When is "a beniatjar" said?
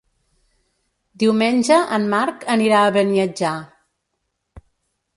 2.89-3.55